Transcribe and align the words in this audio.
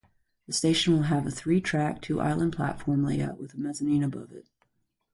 The 0.47 0.53
station 0.53 0.93
will 0.95 1.03
have 1.03 1.27
a 1.27 1.29
three-track, 1.29 2.01
two-island 2.01 2.53
platform 2.55 3.03
layout 3.03 3.39
with 3.39 3.53
a 3.53 3.57
mezzanine 3.57 4.03
above 4.03 4.31
it. 4.31 4.47